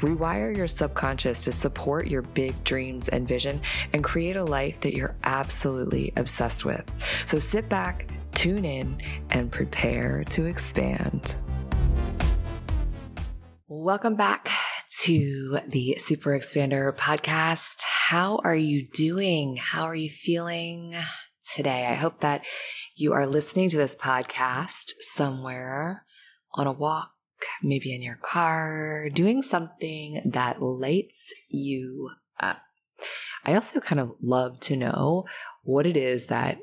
[0.00, 3.62] Rewire your subconscious to support your big dreams and vision
[3.94, 6.84] and create a life that you're absolutely obsessed with.
[7.24, 9.00] So sit back, tune in,
[9.30, 11.36] and prepare to expand.
[13.68, 14.50] Welcome back
[15.00, 17.82] to the Super Expander podcast.
[17.82, 19.56] How are you doing?
[19.56, 20.94] How are you feeling
[21.54, 21.86] today?
[21.86, 22.44] I hope that
[22.96, 26.04] you are listening to this podcast somewhere
[26.52, 27.12] on a walk
[27.62, 32.62] maybe in your car, doing something that lights you up.
[33.44, 35.24] I also kind of love to know
[35.62, 36.58] what it is that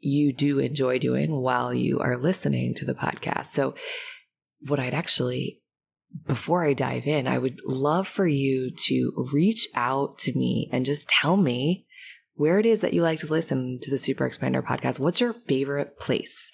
[0.00, 3.46] you do enjoy doing while you are listening to the podcast.
[3.46, 3.74] So,
[4.60, 5.62] what I'd actually,
[6.26, 10.84] before I dive in, I would love for you to reach out to me and
[10.84, 11.86] just tell me
[12.34, 15.00] where it is that you like to listen to the Super Expander podcast.
[15.00, 16.52] What's your favorite place?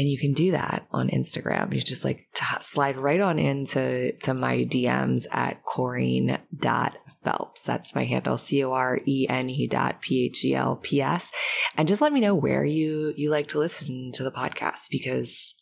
[0.00, 1.74] And you can do that on Instagram.
[1.74, 7.62] You just like t- slide right on into to my DMs at Corene.phelps.
[7.64, 11.30] That's my handle, C-O-R-E-N-E dot P-H-E-L-P-S.
[11.76, 15.54] And just let me know where you, you like to listen to the podcast because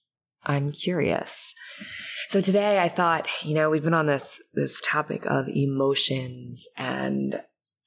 [0.45, 1.53] I'm curious.
[2.29, 7.43] So today I thought, you know, we've been on this, this topic of emotions and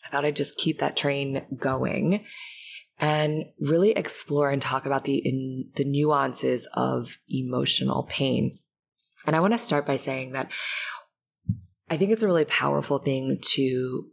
[0.06, 2.26] I thought I'd just keep that train going
[3.02, 8.60] and really explore and talk about the in, the nuances of emotional pain.
[9.26, 10.52] And I want to start by saying that
[11.90, 14.06] I think it's a really powerful thing to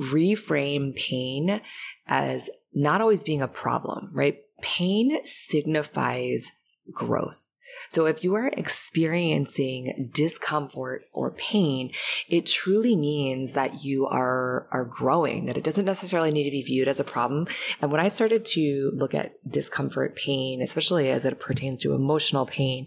[0.00, 1.60] reframe pain
[2.06, 4.36] as not always being a problem, right?
[4.60, 6.52] Pain signifies
[6.92, 7.47] growth.
[7.88, 11.92] So if you are experiencing discomfort or pain,
[12.28, 16.62] it truly means that you are, are growing, that it doesn't necessarily need to be
[16.62, 17.46] viewed as a problem.
[17.80, 22.46] And when I started to look at discomfort, pain, especially as it pertains to emotional
[22.46, 22.86] pain,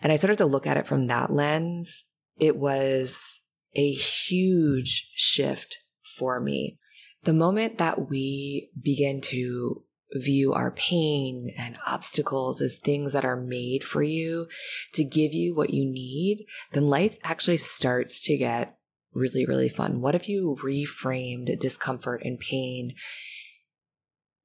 [0.00, 2.04] and I started to look at it from that lens,
[2.38, 3.40] it was
[3.74, 5.78] a huge shift
[6.16, 6.78] for me.
[7.24, 9.82] The moment that we begin to
[10.14, 14.46] view our pain and obstacles as things that are made for you
[14.92, 18.76] to give you what you need, then life actually starts to get
[19.12, 20.00] really, really fun.
[20.00, 22.94] What if you reframed discomfort and pain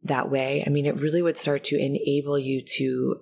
[0.03, 0.63] that way?
[0.65, 3.21] I mean, it really would start to enable you to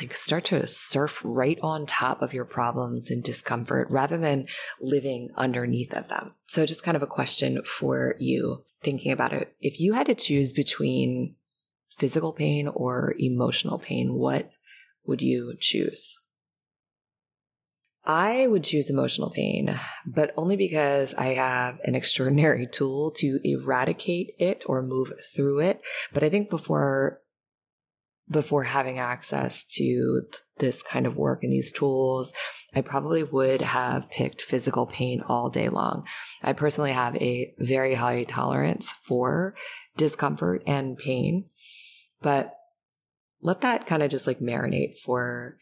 [0.00, 4.46] like start to surf right on top of your problems and discomfort rather than
[4.80, 6.34] living underneath of them.
[6.46, 9.54] So just kind of a question for you thinking about it.
[9.60, 11.36] If you had to choose between
[11.98, 14.50] physical pain or emotional pain, what
[15.06, 16.18] would you choose?
[18.04, 24.34] I would choose emotional pain, but only because I have an extraordinary tool to eradicate
[24.38, 25.80] it or move through it.
[26.12, 27.20] But I think before
[28.30, 30.22] before having access to
[30.58, 32.32] this kind of work and these tools,
[32.74, 36.06] I probably would have picked physical pain all day long.
[36.42, 39.54] I personally have a very high tolerance for
[39.96, 41.46] discomfort and pain.
[42.22, 42.54] But
[43.40, 45.58] let that kind of just like marinate for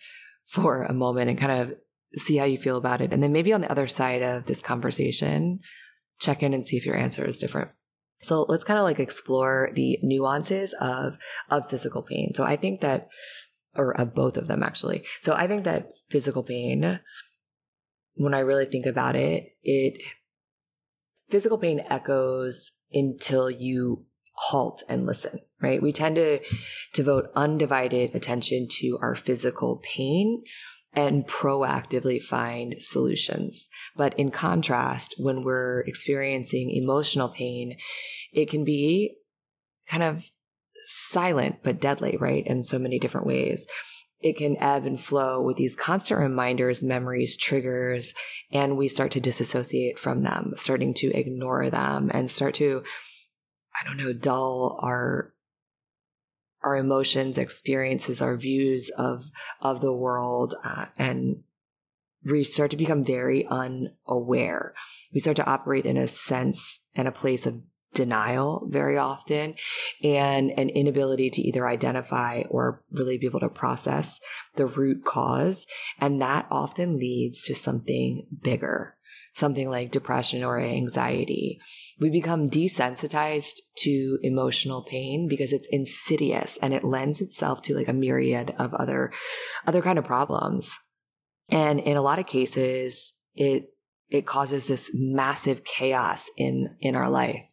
[0.46, 1.74] for a moment and kind of
[2.16, 3.12] see how you feel about it.
[3.12, 5.60] And then maybe on the other side of this conversation,
[6.20, 7.70] check in and see if your answer is different.
[8.22, 11.16] So let's kind of like explore the nuances of
[11.48, 12.32] of physical pain.
[12.34, 13.08] So I think that
[13.76, 15.04] or of both of them actually.
[15.22, 17.00] So I think that physical pain
[18.14, 20.02] when I really think about it, it
[21.30, 25.82] physical pain echoes until you halt and listen, right?
[25.82, 26.40] We tend to
[26.92, 30.42] devote undivided attention to our physical pain
[30.92, 33.68] and proactively find solutions.
[33.96, 37.76] But in contrast, when we're experiencing emotional pain,
[38.32, 39.16] it can be
[39.86, 40.24] kind of
[40.86, 42.46] silent but deadly, right?
[42.46, 43.66] In so many different ways.
[44.20, 48.12] It can ebb and flow with these constant reminders, memories, triggers,
[48.52, 52.82] and we start to disassociate from them, starting to ignore them and start to
[53.72, 55.32] I don't know, dull our
[56.62, 59.30] our emotions, experiences, our views of
[59.60, 61.42] of the world, uh, and
[62.24, 64.74] we start to become very unaware.
[65.12, 67.62] We start to operate in a sense and a place of
[67.92, 69.54] denial very often
[70.02, 74.20] and an inability to either identify or really be able to process
[74.56, 75.66] the root cause.
[75.98, 78.96] And that often leads to something bigger,
[79.32, 81.60] something like depression or anxiety.
[81.98, 87.88] We become desensitized to emotional pain because it's insidious and it lends itself to like
[87.88, 89.12] a myriad of other,
[89.66, 90.78] other kind of problems.
[91.48, 93.70] And in a lot of cases, it
[94.08, 97.46] it causes this massive chaos in in our life.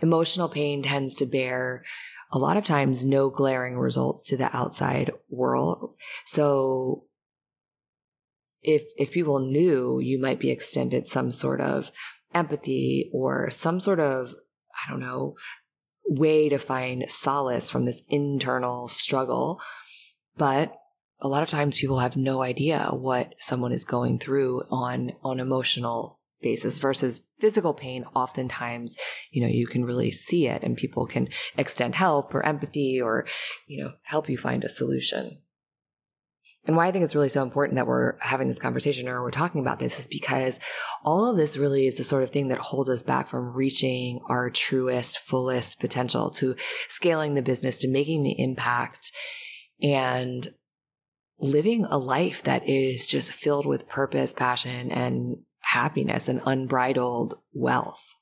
[0.00, 1.84] Emotional pain tends to bear
[2.30, 5.96] a lot of times no glaring results to the outside world.
[6.26, 7.04] So
[8.68, 11.90] if if people knew you might be extended some sort of
[12.34, 14.34] empathy or some sort of
[14.74, 15.36] I don't know
[16.04, 19.58] way to find solace from this internal struggle,
[20.36, 20.74] but
[21.20, 25.40] a lot of times people have no idea what someone is going through on on
[25.40, 28.04] emotional basis versus physical pain.
[28.14, 28.96] Oftentimes
[29.30, 33.26] you know you can really see it and people can extend help or empathy or
[33.66, 35.38] you know help you find a solution
[36.68, 39.30] and why I think it's really so important that we're having this conversation or we're
[39.30, 40.60] talking about this is because
[41.02, 44.20] all of this really is the sort of thing that holds us back from reaching
[44.28, 46.54] our truest, fullest potential to
[46.90, 49.12] scaling the business, to making the impact
[49.82, 50.46] and
[51.40, 58.14] living a life that is just filled with purpose, passion, and happiness and unbridled wealth.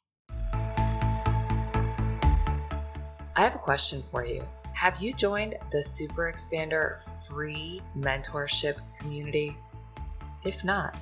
[3.34, 4.44] I have a question for you.
[4.76, 9.56] Have you joined the Super Expander free mentorship community?
[10.44, 10.94] If not,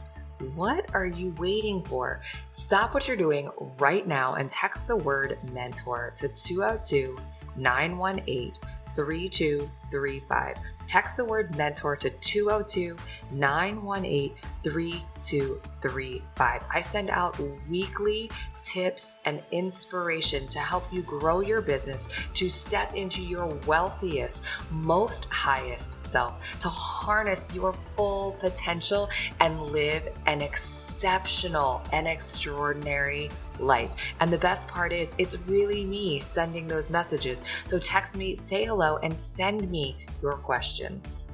[0.54, 2.20] what are you waiting for?
[2.52, 3.50] Stop what you're doing
[3.80, 7.18] right now and text the word mentor to 202
[7.56, 8.52] 918
[8.94, 10.56] 3235.
[10.86, 12.96] Text the word mentor to 202
[13.32, 14.32] 918
[14.62, 16.62] 3235.
[16.70, 17.38] I send out
[17.68, 18.30] weekly
[18.62, 25.26] tips and inspiration to help you grow your business, to step into your wealthiest, most
[25.26, 29.10] highest self, to harness your full potential
[29.40, 33.30] and live an exceptional and extraordinary
[33.60, 34.14] life.
[34.20, 37.42] And the best part is, it's really me sending those messages.
[37.64, 41.28] So text me, say hello, and send me your questions.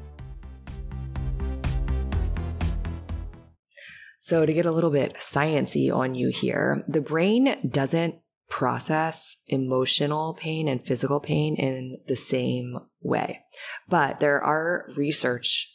[4.23, 8.15] So, to get a little bit sciency on you here, the brain doesn't
[8.49, 13.41] process emotional pain and physical pain in the same way.
[13.89, 15.75] But there are research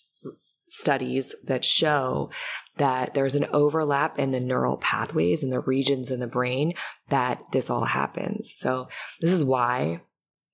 [0.68, 2.30] studies that show
[2.78, 6.74] that there's an overlap in the neural pathways and the regions in the brain
[7.10, 8.54] that this all happens.
[8.58, 8.88] So
[9.22, 10.02] this is why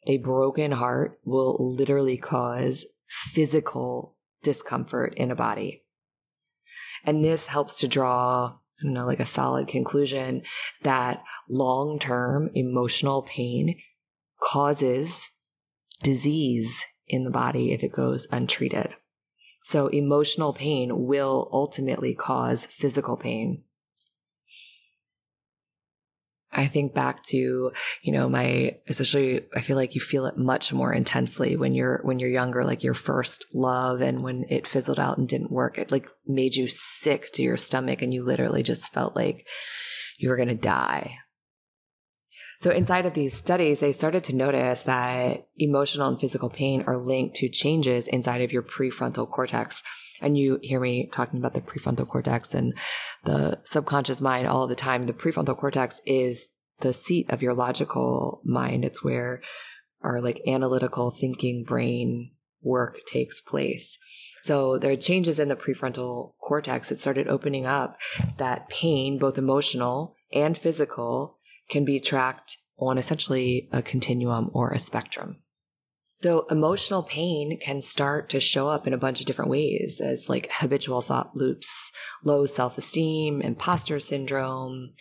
[0.08, 5.84] a broken heart will literally cause physical discomfort in a body.
[7.04, 10.42] And this helps to draw I don't know, like a solid conclusion
[10.82, 13.78] that long term emotional pain
[14.42, 15.30] causes
[16.02, 18.91] disease in the body if it goes untreated.
[19.62, 23.64] So emotional pain will ultimately cause physical pain.
[26.54, 27.72] I think back to,
[28.02, 32.02] you know, my, especially, I feel like you feel it much more intensely when you're,
[32.04, 35.78] when you're younger, like your first love and when it fizzled out and didn't work,
[35.78, 39.48] it like made you sick to your stomach and you literally just felt like
[40.18, 41.16] you were going to die.
[42.62, 46.96] So inside of these studies, they started to notice that emotional and physical pain are
[46.96, 49.82] linked to changes inside of your prefrontal cortex.
[50.22, 52.78] And you hear me talking about the prefrontal cortex and
[53.24, 55.08] the subconscious mind all the time.
[55.08, 56.46] The prefrontal cortex is
[56.82, 58.86] the seat of your logical mind.
[58.86, 59.42] It's where
[60.04, 62.30] our like analytical thinking brain
[62.62, 63.98] work takes place.
[64.44, 66.92] So there are changes in the prefrontal cortex.
[66.92, 67.98] It started opening up
[68.38, 71.40] that pain, both emotional and physical,
[71.72, 75.38] can be tracked on essentially a continuum or a spectrum.
[76.22, 80.30] So emotional pain can start to show up in a bunch of different ways as
[80.30, 81.92] like habitual thought loops,
[82.24, 84.92] low self-esteem, imposter syndrome,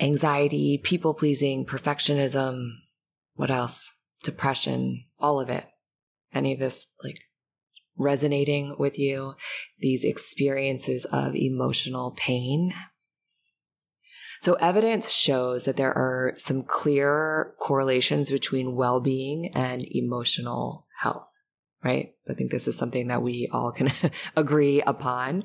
[0.00, 2.70] anxiety, people pleasing, perfectionism,
[3.34, 3.92] what else?
[4.22, 5.66] Depression, all of it.
[6.32, 7.18] Any of this like
[7.98, 9.34] resonating with you,
[9.78, 12.72] these experiences of emotional pain
[14.44, 21.38] so evidence shows that there are some clear correlations between well-being and emotional health,
[21.82, 22.12] right?
[22.28, 23.90] I think this is something that we all can
[24.36, 25.44] agree upon.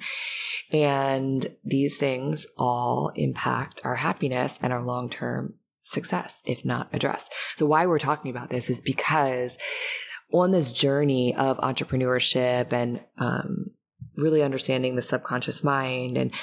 [0.74, 7.32] And these things all impact our happiness and our long-term success if not addressed.
[7.56, 9.58] So why we're talking about this is because
[10.34, 13.68] on this journey of entrepreneurship and um,
[14.18, 16.34] really understanding the subconscious mind and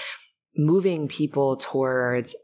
[0.57, 2.35] moving people towards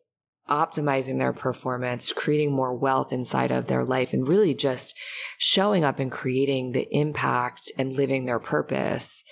[0.52, 4.94] optimizing their performance, creating more wealth inside of their life, and really just
[5.38, 9.24] showing up and creating the impact and living their purpose,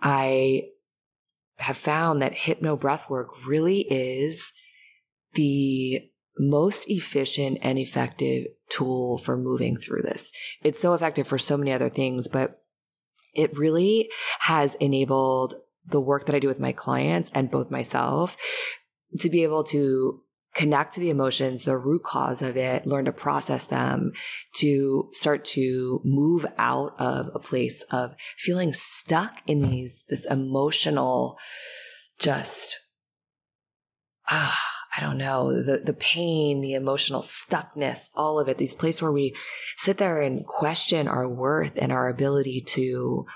[0.00, 0.68] I
[1.58, 4.50] have found that hypno breathwork really is
[5.34, 6.00] the
[6.38, 10.32] most efficient and effective tool for moving through this.
[10.62, 12.62] It's so effective for so many other things, but
[13.34, 18.36] it really has enabled the work that I do with my clients and both myself
[19.18, 20.22] to be able to
[20.58, 24.10] connect to the emotions, the root cause of it, learn to process them,
[24.56, 31.38] to start to move out of a place of feeling stuck in these, this emotional,
[32.18, 32.76] just,
[34.28, 34.60] ah,
[34.96, 39.12] I don't know, the, the pain, the emotional stuckness, all of it, these places where
[39.12, 39.36] we
[39.76, 43.26] sit there and question our worth and our ability to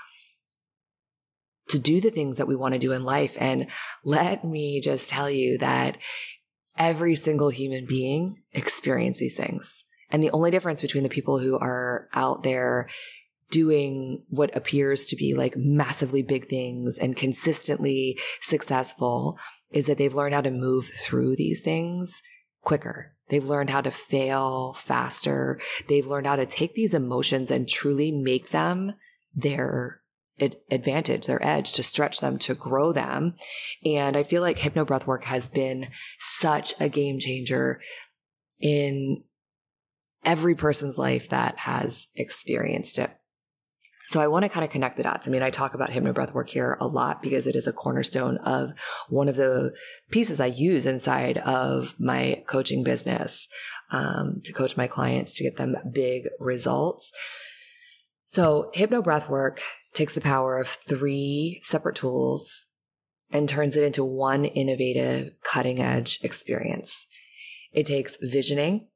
[1.69, 3.37] to do the things that we want to do in life.
[3.39, 3.67] And
[4.03, 5.97] let me just tell you that
[6.77, 9.83] every single human being experience these things.
[10.09, 12.87] And the only difference between the people who are out there
[13.49, 19.37] doing what appears to be like massively big things and consistently successful
[19.71, 22.21] is that they've learned how to move through these things
[22.61, 23.13] quicker.
[23.29, 25.59] They've learned how to fail faster.
[25.87, 28.93] They've learned how to take these emotions and truly make them
[29.33, 30.02] their
[30.39, 33.35] advantage, their edge, to stretch them, to grow them.
[33.85, 35.87] And I feel like hypno breath work has been
[36.19, 37.81] such a game changer
[38.59, 39.23] in
[40.25, 43.11] every person's life that has experienced it.
[44.07, 45.27] So I want to kind of connect the dots.
[45.27, 48.37] I mean, I talk about hypnobreath work here a lot because it is a cornerstone
[48.37, 48.73] of
[49.09, 49.73] one of the
[50.11, 53.47] pieces I use inside of my coaching business
[53.91, 57.11] um, to coach my clients to get them big results.
[58.25, 59.61] So hypnobreath work
[59.93, 62.65] takes the power of three separate tools
[63.31, 67.07] and turns it into one innovative, cutting edge experience.
[67.71, 68.87] It takes visioning,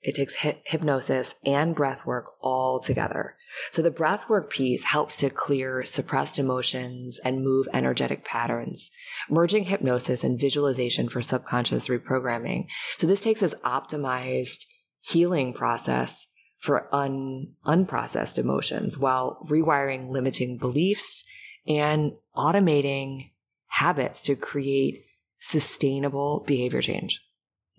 [0.00, 3.34] it takes hypnosis and breath work all together.
[3.72, 8.90] So the breath work piece helps to clear suppressed emotions and move energetic patterns,
[9.28, 12.68] merging hypnosis and visualization for subconscious reprogramming.
[12.98, 14.66] So this takes this optimized
[15.00, 16.27] healing process
[16.58, 21.24] for un, unprocessed emotions while rewiring limiting beliefs
[21.66, 23.30] and automating
[23.66, 25.04] habits to create
[25.40, 27.20] sustainable behavior change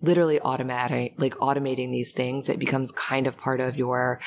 [0.02, 4.20] literally automatic, like automating these things that becomes kind of part of your,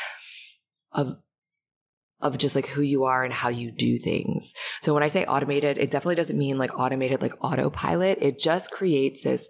[0.92, 1.18] of,
[2.22, 4.54] of just like who you are and how you do things.
[4.82, 8.20] So when I say automated, it definitely doesn't mean like automated, like autopilot.
[8.22, 9.50] It just creates this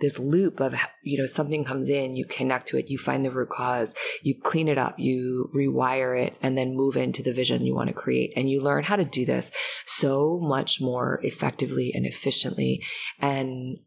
[0.00, 3.30] this loop of you know something comes in you connect to it you find the
[3.30, 7.64] root cause you clean it up you rewire it and then move into the vision
[7.64, 9.52] you want to create and you learn how to do this
[9.86, 12.82] so much more effectively and efficiently
[13.20, 13.78] and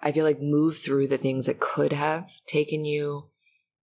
[0.00, 3.30] I feel like move through the things that could have taken you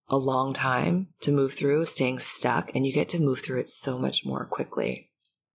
[0.08, 3.70] a long time to move through, staying stuck, and you get to move through it
[3.70, 5.10] so much more quickly.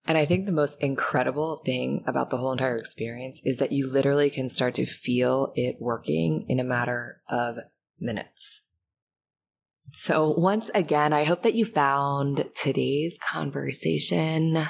[0.07, 3.91] And I think the most incredible thing about the whole entire experience is that you
[3.91, 7.59] literally can start to feel it working in a matter of
[7.99, 8.63] minutes.
[9.93, 14.67] So, once again, I hope that you found today's conversation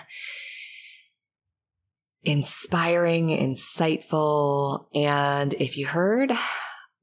[2.22, 4.86] inspiring, insightful.
[4.94, 6.32] And if you heard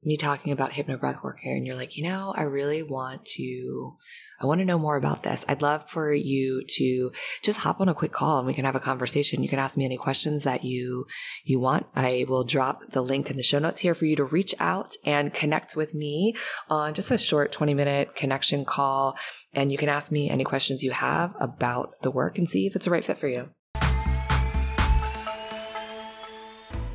[0.06, 3.96] me talking about hypnobreath work here and you're like, you know, I really want to,
[4.40, 5.44] I want to know more about this.
[5.48, 8.74] I'd love for you to just hop on a quick call and we can have
[8.74, 9.42] a conversation.
[9.42, 11.06] You can ask me any questions that you,
[11.44, 11.86] you want.
[11.94, 14.94] I will drop the link in the show notes here for you to reach out
[15.04, 16.34] and connect with me
[16.68, 19.16] on just a short 20 minute connection call.
[19.52, 22.76] And you can ask me any questions you have about the work and see if
[22.76, 23.50] it's a right fit for you.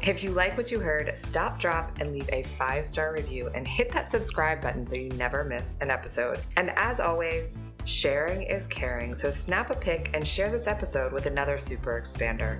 [0.09, 3.67] If you like what you heard, stop, drop, and leave a five star review and
[3.67, 6.39] hit that subscribe button so you never miss an episode.
[6.57, 11.27] And as always, sharing is caring, so snap a pic and share this episode with
[11.27, 12.59] another super expander.